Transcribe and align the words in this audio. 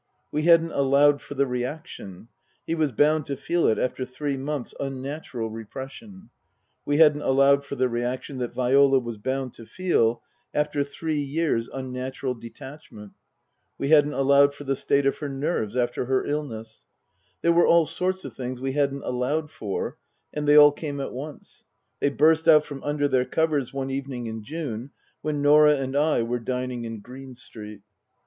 We 0.31 0.41
hadn't 0.45 0.71
allowed 0.71 1.21
for 1.21 1.35
the 1.35 1.45
reaction 1.45 2.29
he 2.65 2.73
was 2.73 2.91
bound 2.91 3.27
to 3.27 3.37
feel 3.37 3.67
it 3.67 3.77
after 3.77 4.03
three 4.03 4.35
months' 4.35 4.73
unnatural 4.79 5.51
repression; 5.51 6.31
we 6.87 6.97
hadn't 6.97 7.21
allowed 7.21 7.63
for 7.63 7.75
the 7.75 7.87
reaction 7.87 8.39
that 8.39 8.51
Viola 8.51 8.97
was 8.97 9.19
bound 9.19 9.53
to 9.53 9.65
feel 9.67 10.23
after 10.55 10.83
three 10.83 11.19
years' 11.21 11.69
unnatural 11.69 12.33
detachment; 12.33 13.11
we 13.77 13.89
hadn't 13.89 14.15
allowed 14.15 14.55
for 14.55 14.63
the 14.63 14.75
state 14.75 15.05
of 15.05 15.19
her 15.19 15.29
nerves 15.29 15.77
after 15.77 16.05
her 16.05 16.25
illness; 16.25 16.87
there 17.43 17.53
were 17.53 17.67
all 17.67 17.85
sorts 17.85 18.25
of 18.25 18.33
things 18.33 18.59
we 18.59 18.71
hadn't 18.71 19.03
allowed 19.03 19.51
for, 19.51 19.97
and 20.33 20.47
they 20.47 20.55
all 20.55 20.71
came 20.71 20.99
at 20.99 21.13
once; 21.13 21.63
they 21.99 22.09
burst 22.09 22.47
out 22.47 22.65
from 22.65 22.81
under 22.83 23.07
their 23.07 23.23
covers 23.23 23.71
one 23.71 23.91
evening 23.91 24.25
in 24.25 24.41
June 24.41 24.89
when 25.21 25.43
Norah 25.43 25.75
and 25.77 25.95
I 25.95 26.23
were 26.23 26.39
dining 26.39 26.85
in 26.85 27.01
Green 27.01 27.35
Street. 27.35 27.81